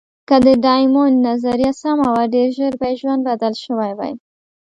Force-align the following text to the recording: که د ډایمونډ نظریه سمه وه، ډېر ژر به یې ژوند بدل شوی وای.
که 0.27 0.35
د 0.45 0.47
ډایمونډ 0.65 1.15
نظریه 1.27 1.71
سمه 1.81 2.07
وه، 2.13 2.23
ډېر 2.33 2.47
ژر 2.57 2.73
به 2.79 2.85
یې 2.91 2.95
ژوند 3.01 3.21
بدل 3.29 3.53
شوی 3.63 3.91
وای. 3.97 4.13